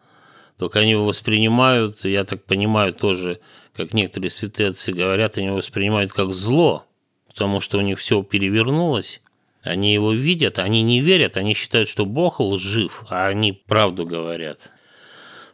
[0.58, 3.40] Только они его воспринимают, я так понимаю, тоже
[3.76, 6.86] как некоторые святые отцы говорят, они его воспринимают как зло,
[7.28, 9.22] потому что у них все перевернулось.
[9.64, 14.72] Они его видят, они не верят, они считают, что Бог лжив, а они правду говорят.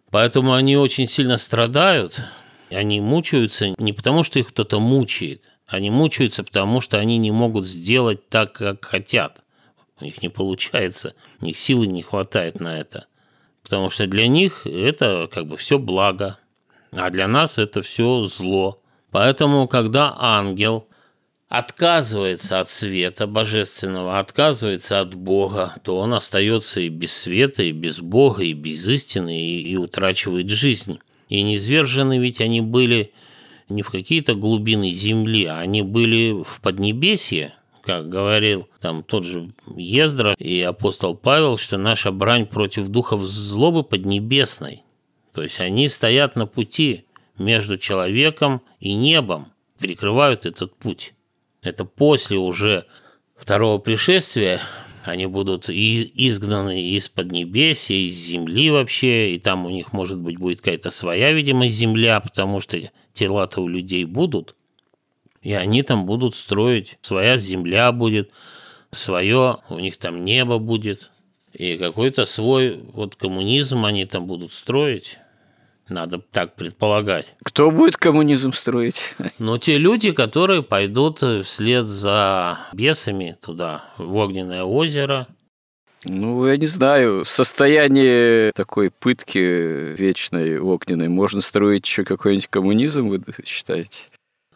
[0.10, 2.20] Поэтому они очень сильно страдают,
[2.70, 7.68] они мучаются не потому, что их кто-то мучает, они мучаются, потому что они не могут
[7.68, 9.44] сделать так, как хотят.
[10.00, 13.08] У них не получается, у них силы не хватает на это.
[13.64, 16.38] Потому что для них это как бы все благо,
[16.92, 18.82] а для нас это все зло.
[19.12, 20.88] Поэтому, когда ангел
[21.48, 28.00] отказывается от света божественного, отказывается от Бога, то он остается и без света, и без
[28.00, 31.00] Бога, и без истины, и, и утрачивает жизнь.
[31.30, 33.12] И низвержены ведь они были
[33.70, 39.52] не в какие-то глубины земли, а они были в Поднебесье, как говорил там тот же
[39.76, 44.84] Ездра и апостол Павел, что наша брань против духов злобы поднебесной.
[45.34, 47.06] То есть они стоят на пути
[47.38, 51.14] между человеком и небом, перекрывают этот путь.
[51.62, 52.86] Это после уже
[53.36, 54.62] второго пришествия
[55.08, 60.38] они будут и изгнаны из Поднебесья, из земли вообще, и там у них, может быть,
[60.38, 62.80] будет какая-то своя, видимо, земля, потому что
[63.14, 64.56] тела-то у людей будут,
[65.42, 68.32] и они там будут строить, своя земля будет,
[68.92, 71.12] свое, у них там небо будет,
[71.54, 75.20] и какой-то свой вот коммунизм они там будут строить.
[75.88, 77.36] Надо так предполагать.
[77.44, 79.16] Кто будет коммунизм строить?
[79.38, 85.28] Ну, те люди, которые пойдут вслед за бесами туда, в Огненное озеро.
[86.06, 89.40] Ну, я не знаю, в состоянии такой пытки
[89.96, 94.04] вечной огненной можно строить еще какой-нибудь коммунизм, вы считаете?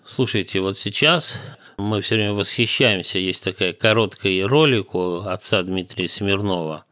[0.06, 1.36] Слушайте, вот сейчас
[1.78, 6.86] мы все время восхищаемся, есть такая короткая ролик у отца Дмитрия Смирнова,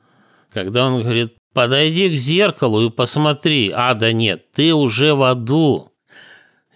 [0.51, 5.91] когда он говорит, подойди к зеркалу и посмотри, а да нет, ты уже в аду.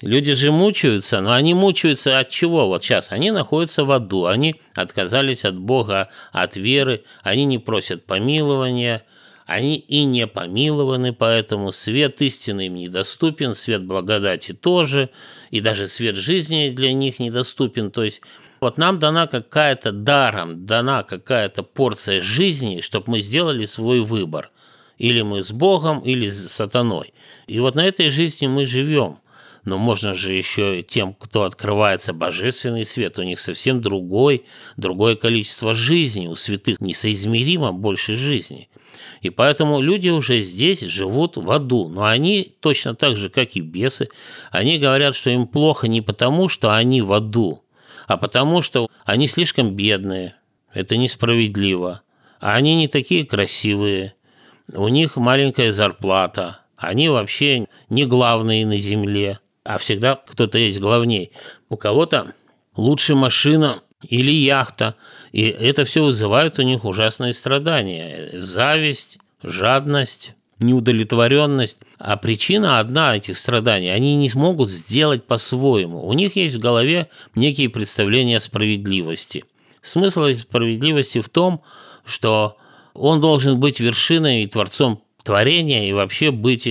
[0.01, 2.67] Люди же мучаются, но они мучаются от чего?
[2.67, 8.05] Вот сейчас они находятся в аду, они отказались от Бога, от веры, они не просят
[8.07, 9.05] помилования,
[9.45, 15.09] они и не помилованы, поэтому свет истины им недоступен, свет благодати тоже,
[15.51, 17.91] и даже свет жизни для них недоступен.
[17.91, 18.21] То есть
[18.59, 24.51] вот нам дана какая-то даром, дана какая-то порция жизни, чтобы мы сделали свой выбор.
[25.01, 27.11] Или мы с Богом, или с сатаной.
[27.47, 29.17] И вот на этой жизни мы живем.
[29.65, 34.45] Но можно же еще тем, кто открывается божественный свет, у них совсем другой,
[34.77, 38.69] другое количество жизни, у святых несоизмеримо больше жизни.
[39.21, 41.89] И поэтому люди уже здесь живут в аду.
[41.89, 44.07] Но они точно так же, как и бесы,
[44.51, 47.63] они говорят, что им плохо не потому, что они в аду,
[48.05, 50.35] а потому что они слишком бедные.
[50.71, 52.03] Это несправедливо.
[52.39, 54.13] А они не такие красивые.
[54.73, 56.59] У них маленькая зарплата.
[56.77, 61.31] Они вообще не главные на земле, а всегда кто-то есть главней.
[61.69, 62.33] У кого-то
[62.75, 64.95] лучше машина, или яхта.
[65.31, 68.29] И это все вызывает у них ужасные страдания.
[68.33, 71.79] Зависть, жадность, неудовлетворенность.
[71.97, 73.89] А причина одна этих страданий.
[73.89, 76.05] Они не смогут сделать по-своему.
[76.05, 79.45] У них есть в голове некие представления о справедливости.
[79.81, 81.61] Смысл справедливости в том,
[82.05, 82.57] что
[82.93, 86.67] он должен быть вершиной и творцом творения и вообще быть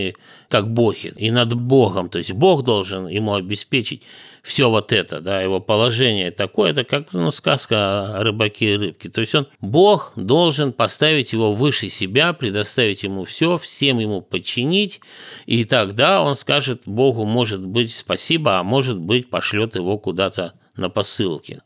[0.48, 2.08] как боги, и над Богом.
[2.08, 4.02] То есть Бог должен ему обеспечить
[4.42, 9.08] все вот это, да, его положение такое, это как ну, сказка о рыбаке и рыбке.
[9.10, 15.00] То есть он, Бог должен поставить его выше себя, предоставить ему все, всем ему подчинить,
[15.46, 20.88] и тогда он скажет Богу, может быть, спасибо, а может быть, пошлет его куда-то на
[20.88, 21.62] посылке.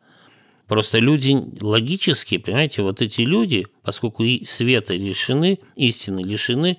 [0.66, 6.78] Просто люди логически, понимаете, вот эти люди, поскольку и света лишены, истины лишены,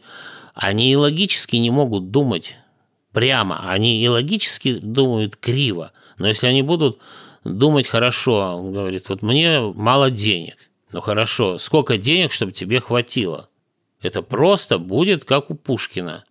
[0.55, 2.55] они и логически не могут думать
[3.11, 5.91] прямо, они и логически думают криво.
[6.17, 6.99] Но если они будут
[7.43, 10.57] думать хорошо, он говорит, вот мне мало денег.
[10.91, 13.49] Ну хорошо, сколько денег, чтобы тебе хватило?
[14.01, 16.25] Это просто будет как у Пушкина.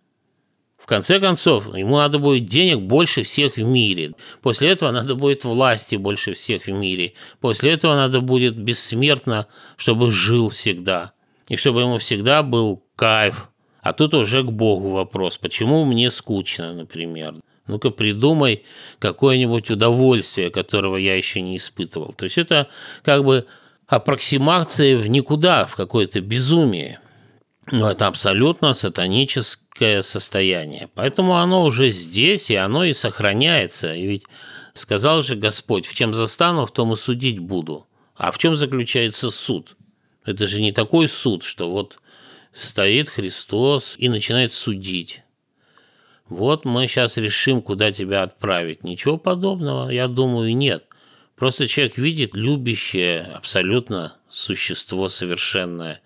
[0.85, 4.13] В конце концов, ему надо будет денег больше всех в мире.
[4.43, 7.13] После этого надо будет власти больше всех в мире.
[7.41, 11.13] После этого надо будет бессмертно, чтобы жил всегда.
[11.49, 13.49] И чтобы ему всегда был кайф,
[13.81, 17.33] а тут уже к Богу вопрос, почему мне скучно, например.
[17.65, 18.63] Ну-ка придумай
[18.99, 22.13] какое-нибудь удовольствие, которого я еще не испытывал.
[22.13, 22.67] То есть это
[23.01, 23.47] как бы
[23.87, 26.99] аппроксимация в никуда, в какое-то безумие.
[27.71, 30.89] Но это абсолютно сатаническое состояние.
[30.93, 33.93] Поэтому оно уже здесь, и оно и сохраняется.
[33.93, 34.23] И ведь
[34.73, 37.87] сказал же Господь, в чем застану, в том и судить буду.
[38.15, 39.75] А в чем заключается суд?
[40.23, 41.99] Это же не такой суд, что вот
[42.53, 45.23] стоит Христос и начинает судить.
[46.27, 48.83] вот мы сейчас решим, куда тебя отправить.
[48.83, 50.85] Ничего подобного, я думаю, нет.
[51.35, 56.01] Просто человек видит любящее абсолютно существо совершенное,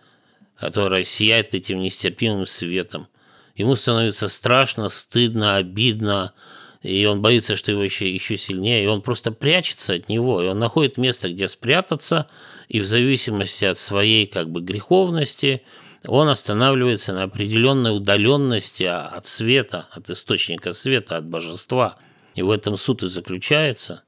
[0.60, 3.07] которое сияет этим нестерпимым светом.
[3.55, 6.34] Ему становится страшно, стыдно, обидно,
[6.82, 10.47] и он боится, что его еще, еще сильнее, и он просто прячется от него, и
[10.47, 12.28] он находит место, где спрятаться,
[12.68, 15.64] и в зависимости от своей как бы греховности
[16.05, 21.97] он останавливается на определенной удаленности от света, от источника света, от божества.
[22.36, 24.03] И в этом суд и заключается.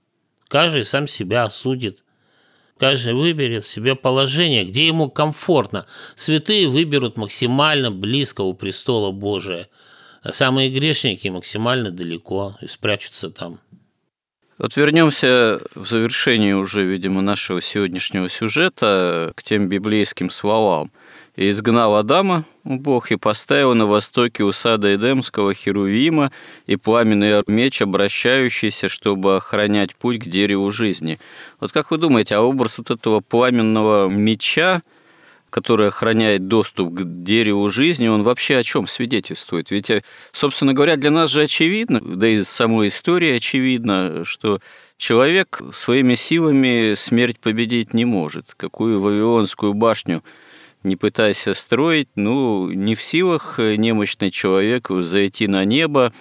[0.48, 2.04] Каждый сам себя осудит.
[2.82, 5.86] Каждый выберет себе положение, где ему комфортно.
[6.16, 9.70] Святые выберут максимально близко у престола Божия–
[10.24, 13.60] а самые грешники максимально далеко и спрячутся там.
[14.58, 20.92] Вот вернемся в завершении уже, видимо, нашего сегодняшнего сюжета к тем библейским словам.
[21.42, 26.32] «И изгнал Адама Бог и поставил на востоке у сада Эдемского Херувима
[26.68, 31.20] и пламенный меч, обращающийся, чтобы охранять путь к дереву жизни».
[31.60, 34.84] Вот как вы думаете, а образ от этого пламенного меча–
[35.52, 39.70] который охраняет доступ к дереву жизни, он вообще о чем свидетельствует?
[39.70, 44.60] Ведь, э, собственно говоря, для нас же очевидно, да и из самой истории очевидно, что
[44.98, 48.54] человек своими силами смерть победить не может.
[48.56, 50.24] Какую Вавилонскую башню
[50.84, 56.14] не пытайся строить, ну, не в силах немощный человек зайти на небо,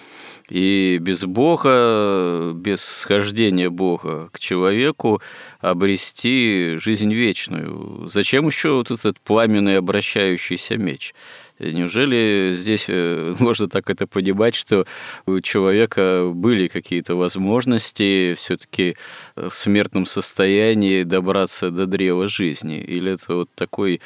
[0.49, 5.21] и без Бога, без схождения Бога к человеку
[5.61, 8.07] обрести жизнь вечную.
[8.09, 11.13] Зачем еще вот этот пламенный обращающийся меч?
[11.61, 14.85] Неужели здесь э, можно так это понимать, что
[15.25, 18.97] у человека были какие-то возможности все-таки
[19.35, 22.79] в смертном состоянии добраться до древа жизни?
[22.79, 24.01] Или это вот такой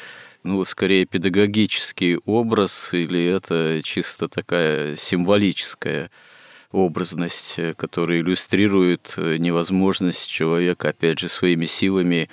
[0.46, 6.12] ну, скорее педагогический образ, или это чисто такая символическая
[6.72, 12.30] образность, э, которая иллюстрирует э, невозможность человека, опять же, своими силами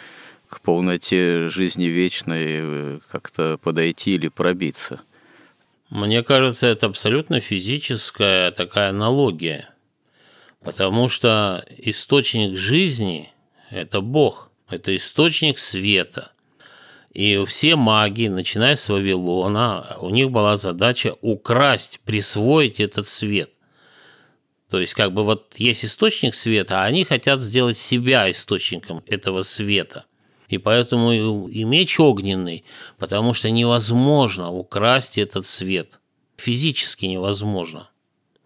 [0.48, 5.00] к полноте жизни вечной э, как-то подойти или пробиться.
[5.88, 9.70] Мне кажется, это абсолютно физическая такая аналогия,
[10.64, 13.32] потому что источник жизни–
[13.70, 16.31] это Бог, это источник света.
[17.12, 23.50] И все маги, начиная с Вавилона, у них была задача украсть, присвоить этот свет.
[24.70, 29.42] То есть, как бы вот есть источник света, а они хотят сделать себя источником этого
[29.42, 30.06] света.
[30.48, 31.12] И поэтому
[31.48, 32.64] и меч огненный,
[32.96, 36.00] потому что невозможно украсть этот свет.
[36.36, 37.90] Физически невозможно.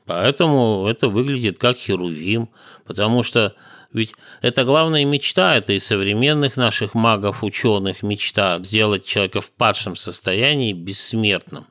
[0.07, 2.49] Поэтому это выглядит как херувим,
[2.85, 3.55] потому что
[3.97, 9.97] ведь это главная мечта, это и современных наших магов, ученых мечта сделать человека в падшем
[9.97, 11.67] состоянии бессмертным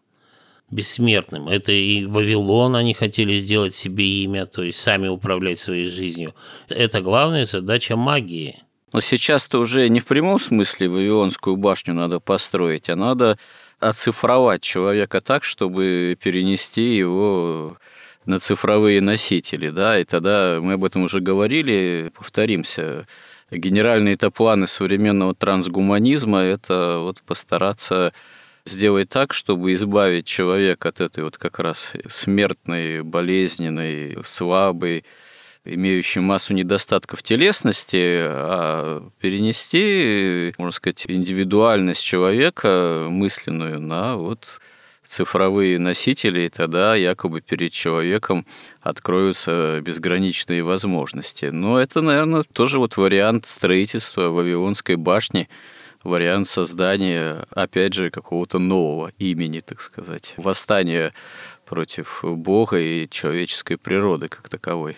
[0.71, 1.47] бессмертным.
[1.47, 6.33] Это и Вавилон они хотели сделать себе имя, то есть сами управлять своей жизнью.
[6.69, 8.63] Это главная задача магии.
[8.91, 13.37] Но сейчас-то уже не в прямом смысле Вавилонскую башню надо построить, а надо
[13.79, 17.77] оцифровать человека так, чтобы перенести его
[18.25, 23.05] на цифровые носители, да, и тогда мы об этом уже говорили, повторимся,
[23.51, 28.13] генеральные это планы современного трансгуманизма– это вот постараться
[28.65, 35.05] сделать так, чтобы избавить человека от этой вот как раз смертной, болезненной, слабой,
[35.63, 44.61] имеющей массу недостатков телесности, а перенести, можно сказать, индивидуальность человека мысленную на вот
[45.05, 48.45] цифровые носители, и тогда якобы перед человеком
[48.81, 51.45] откроются безграничные возможности.
[51.45, 55.49] Но это, наверное, тоже вот вариант строительства Вавилонской башни–
[56.05, 61.13] вариант создания, опять же, какого-то нового имени, так сказать, восстания
[61.65, 64.97] против Бога и человеческой природы как таковой.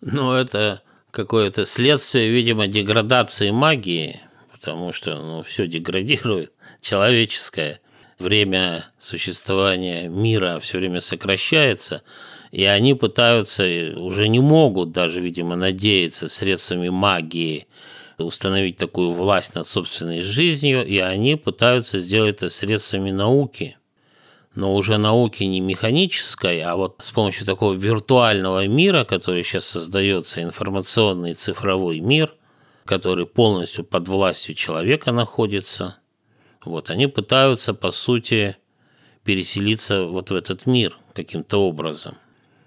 [0.00, 4.20] Ну, это какое-то следствие, видимо, деградации магии,
[4.52, 7.80] потому что ну, все деградирует, человеческое
[8.18, 12.02] время существования мира все время сокращается,
[12.50, 13.64] и они пытаются,
[13.96, 17.66] уже не могут даже, видимо, надеяться средствами магии
[18.18, 23.76] установить такую власть над собственной жизнью, и они пытаются сделать это средствами науки.
[24.54, 30.42] Но уже науки не механической, а вот с помощью такого виртуального мира, который сейчас создается,
[30.42, 32.34] информационный цифровой мир,
[32.86, 35.98] который полностью под властью человека находится,
[36.66, 38.56] вот они пытаются, по сути,
[39.24, 42.16] переселиться вот в этот мир каким-то образом.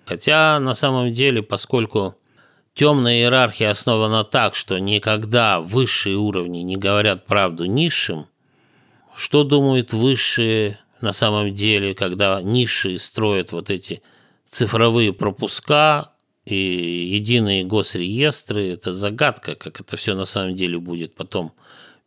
[0.06, 2.16] Хотя на самом деле, поскольку
[2.80, 8.28] Темная иерархия основана так, что никогда высшие уровни не говорят правду низшим.
[9.14, 14.02] Что думают высшие на самом деле, когда низшие строят вот эти
[14.50, 16.14] цифровые пропуска
[16.46, 21.52] и единые госреестры– это загадка, как это все на самом деле будет потом.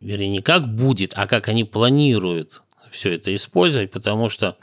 [0.03, 4.57] Вернее, не как будет, а как они планируют все это использовать, потому что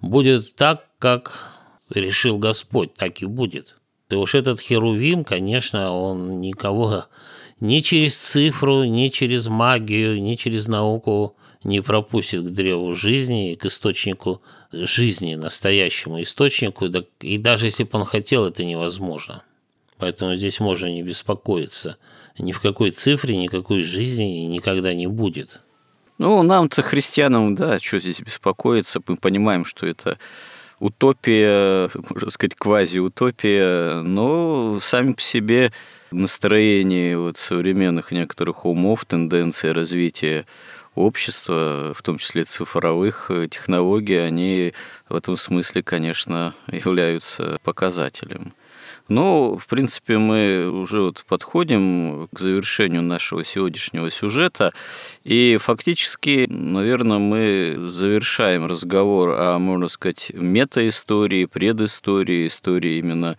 [0.00, 1.52] будет так, как
[1.90, 3.76] решил Господь, так и будет.
[4.08, 7.04] И уж этот Херувим, конечно, он никого
[7.60, 13.66] ни через цифру, ни через магию, ни через науку не пропустит к древу жизни, к
[13.66, 14.40] источнику
[14.72, 16.86] жизни, настоящему источнику,
[17.20, 19.42] и даже если бы он хотел, это невозможно.
[19.98, 21.98] Поэтому здесь можно не беспокоиться.
[22.38, 25.60] Ни в какой цифре, никакой жизни никогда не будет.
[26.18, 30.18] Ну, нам-то, христианам, да, что здесь беспокоиться, мы понимаем, что это
[30.80, 35.72] утопия, можно сказать, квази-утопия, но сами по себе
[36.10, 40.46] настроение вот современных некоторых умов, тенденции развития
[40.94, 44.72] общества, в том числе цифровых технологий, они
[45.08, 48.52] в этом смысле, конечно, являются показателем.
[49.08, 54.74] Ну, в принципе, мы уже вот подходим к завершению нашего сегодняшнего сюжета,
[55.24, 63.38] и фактически, наверное, мы завершаем разговор о, можно сказать, метаистории, предыстории, истории именно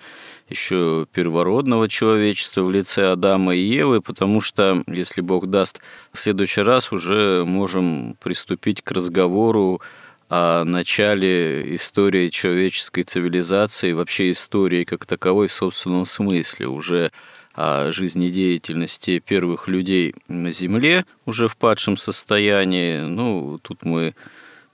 [0.49, 6.61] еще первородного человечества в лице Адама и Евы, потому что, если Бог даст, в следующий
[6.61, 9.81] раз уже можем приступить к разговору
[10.29, 17.11] о начале истории человеческой цивилизации, вообще истории как таковой в собственном смысле, уже
[17.55, 22.99] о жизнедеятельности первых людей на Земле, уже в падшем состоянии.
[22.99, 24.13] Ну, тут мы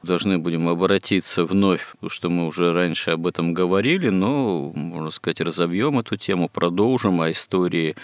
[0.03, 5.39] должны будем обратиться вновь, потому что мы уже раньше об этом говорили, но, можно сказать,
[5.41, 7.95] разовьем эту тему, продолжим о истории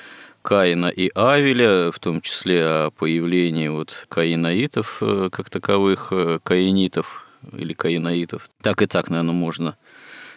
[0.42, 7.28] Каина и Авеля, в том числе о появлении вот каинаитов э, как таковых, э, каинитов,
[7.54, 8.50] или каинаитов.
[8.62, 9.78] Так и так, наверное, можно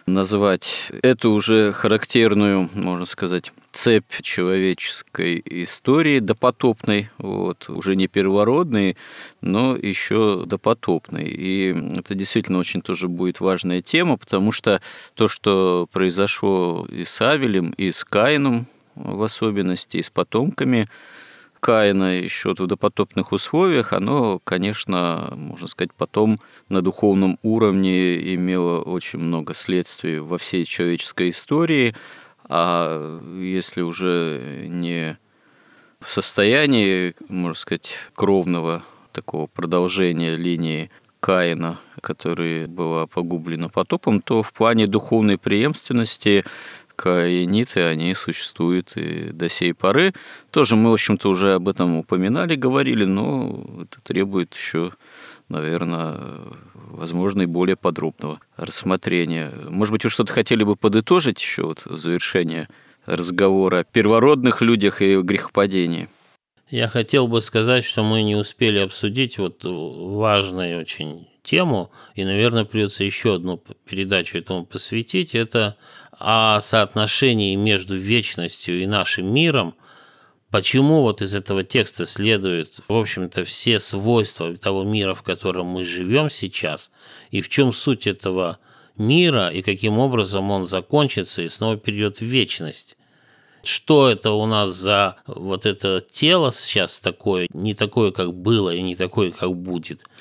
[0.06, 8.96] назвать эту уже характерную, можно сказать, цепь человеческой истории допотопной, вот, уже не первородной,
[9.40, 11.24] но еще допотопной.
[11.24, 14.82] И это действительно очень тоже будет важная тема, потому что
[15.14, 20.88] то, что произошло и с Авелем, и с Каином в особенности, и с потомками–
[21.64, 26.38] Каина еще в допотопных условиях, оно, конечно, можно сказать, потом
[26.68, 31.96] на духовном уровне имело очень много следствий во всей человеческой истории,
[32.46, 35.16] а если уже не
[36.00, 40.90] в состоянии, можно сказать, кровного такого продолжения линии
[41.20, 46.44] Каина, которая была погублена потопом, то в плане духовной преемственности
[46.96, 50.12] каиниты, они существуют и до сей поры.
[50.50, 54.92] Тоже мы, в общем-то, уже об этом упоминали, говорили, но это требует еще,
[55.48, 56.38] наверное,
[56.74, 59.52] возможно, и более подробного рассмотрения.
[59.68, 62.68] Может быть, вы что-то хотели бы подытожить еще вот в завершение
[63.06, 66.08] разговора о первородных людях и грехопадении?
[66.70, 72.64] Я хотел бы сказать, что мы не успели обсудить вот важную очень тему, и, наверное,
[72.64, 75.34] придется еще одну передачу этому посвятить.
[75.34, 75.76] Это
[76.18, 79.74] о соотношении между вечностью и нашим миром,
[80.50, 85.84] почему вот из этого текста следует, в общем-то, все свойства того мира, в котором мы
[85.84, 86.90] живем сейчас,
[87.30, 88.58] и в чем суть этого
[88.96, 92.96] мира, и каким образом он закончится и снова перейдет в вечность.
[93.64, 98.82] Что это у нас за вот это тело сейчас такое, не такое, как было, и
[98.82, 100.02] не такое, как будет–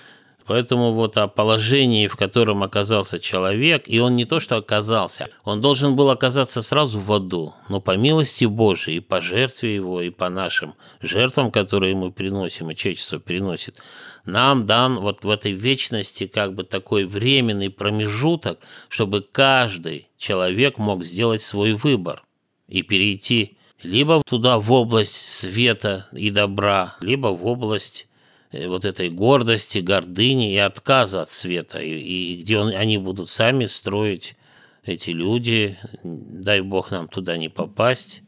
[0.46, 5.62] Поэтому вот о положении, в котором оказался человек, и он не то что оказался, он
[5.62, 10.10] должен был оказаться сразу в аду, но по милости Божией, и по жертве его, и
[10.10, 13.78] по нашим жертвам, которые мы приносим, и человечество приносит,
[14.26, 21.04] нам дан вот в этой вечности как бы такой временный промежуток, чтобы каждый человек мог
[21.04, 22.24] сделать свой выбор
[22.68, 28.08] и перейти либо туда в область света и добра, либо в область
[28.54, 33.66] вот этой гордости, гордыни и отказа от света, и, и где он, они будут сами
[33.66, 34.36] строить
[34.84, 38.22] эти люди, дай бог нам туда не попасть,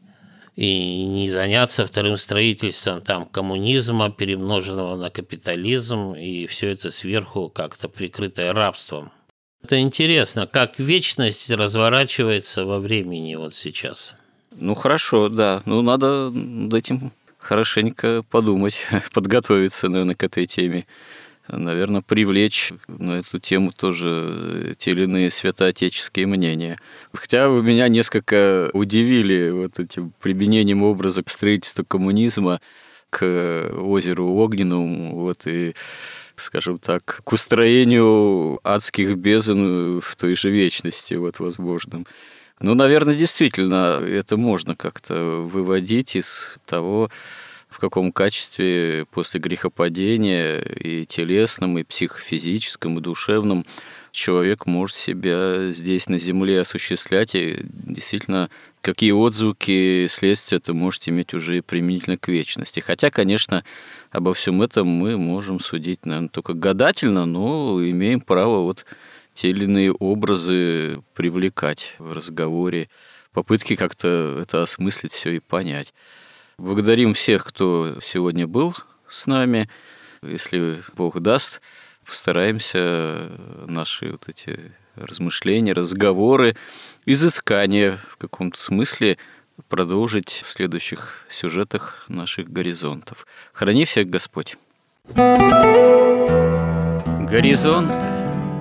[0.56, 7.88] и не заняться вторым строительством там коммунизма, перемноженного на капитализм, и все это сверху как-то
[7.88, 9.12] прикрытое рабством.
[9.62, 14.14] Это интересно, как вечность разворачивается во времени вот сейчас.
[14.52, 15.60] Ну хорошо, да.
[15.66, 17.12] Ну надо над этим
[17.46, 20.86] хорошенько подумать, подготовиться, наверное, к этой теме.
[21.48, 26.80] Наверное, привлечь на эту тему тоже те или иные святоотеческие мнения.
[27.12, 32.60] Хотя вы меня несколько удивили вот этим применением образа строительства коммунизма
[33.10, 35.74] к озеру Огненному, вот и
[36.34, 42.06] скажем так, к устроению адских бездн в той же вечности, вот, возможном.
[42.60, 47.10] Ну, наверное, действительно, это можно как-то выводить из того,
[47.68, 53.66] в каком качестве после грехопадения и телесном, и психофизическом, и душевном
[54.10, 58.48] человек может себя здесь на земле осуществлять, и действительно,
[58.80, 62.80] какие отзвуки, следствия это может иметь уже применительно к вечности.
[62.80, 63.64] Хотя, конечно,
[64.10, 68.86] обо всем этом мы можем судить, наверное, только гадательно, но имеем право вот
[69.36, 72.88] те или иные образы привлекать в разговоре,
[73.32, 75.92] попытки как-то это осмыслить все и понять.
[76.58, 78.74] Благодарим всех, кто сегодня был
[79.06, 79.68] с нами.
[80.22, 81.60] Если Бог даст,
[82.04, 83.30] постараемся
[83.66, 86.54] наши вот эти размышления, разговоры,
[87.04, 89.18] изыскания в каком-то смысле
[89.68, 93.26] продолжить в следующих сюжетах наших горизонтов.
[93.52, 94.56] Храни всех Господь.
[97.28, 98.15] Горизонты